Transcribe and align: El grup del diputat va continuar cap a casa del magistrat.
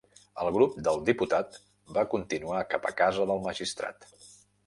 El 0.43 0.47
grup 0.53 0.77
del 0.87 1.01
diputat 1.09 1.59
va 1.99 2.05
continuar 2.15 2.63
cap 2.73 2.87
a 2.91 2.93
casa 3.03 3.27
del 3.33 3.43
magistrat. 3.47 4.09